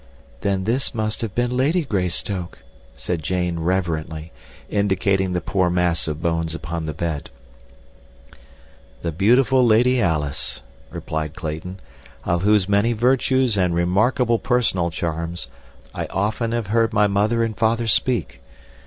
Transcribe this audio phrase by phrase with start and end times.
[0.39, 2.57] "Then this must have been Lady Greystoke,"
[2.95, 4.31] said Jane reverently,
[4.67, 7.29] indicating the poor mass of bones upon the bed.
[9.03, 11.81] "The beautiful Lady Alice," replied Clayton,
[12.25, 15.45] "of whose many virtues and remarkable personal charms
[15.93, 18.41] I often have heard my mother and father speak.